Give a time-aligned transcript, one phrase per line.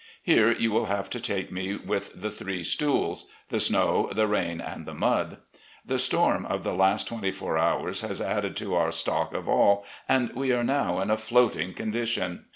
[0.23, 4.59] Here you will have to take me with the three stools— the snow, the rain,
[4.59, 5.37] and the mud.
[5.85, 9.85] The storm of the last twenty four hours has added to our stock of all,
[10.09, 12.45] and we are now in a floating condition.